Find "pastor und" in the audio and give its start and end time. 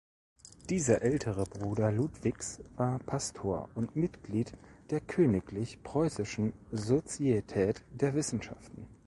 2.97-3.95